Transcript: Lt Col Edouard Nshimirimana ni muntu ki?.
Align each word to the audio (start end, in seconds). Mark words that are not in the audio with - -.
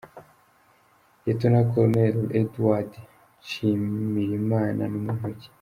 Lt 1.25 1.41
Col 1.71 1.93
Edouard 2.39 2.91
Nshimirimana 3.01 4.83
ni 4.87 4.99
muntu 5.05 5.27
ki?. 5.39 5.47